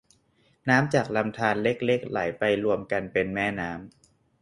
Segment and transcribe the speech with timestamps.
[0.69, 3.91] น้ำจากลำธารเล็กเล็กไหลไปรวมกันเป็นแม่น้ำ